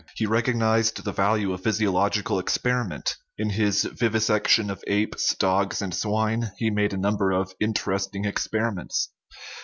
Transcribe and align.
He 0.15 0.25
recognized 0.25 1.03
the 1.05 1.11
value 1.11 1.53
of 1.53 1.61
physiological 1.61 2.39
experiment; 2.39 3.17
in 3.37 3.51
his 3.51 3.83
vivisection 3.83 4.71
of 4.71 4.83
apes, 4.87 5.35
dogs, 5.35 5.79
and 5.79 5.93
swine 5.93 6.51
he 6.57 6.71
made 6.71 6.93
a 6.93 6.97
number 6.97 7.29
of 7.29 7.53
interesting 7.59 8.25
experiments. 8.25 9.09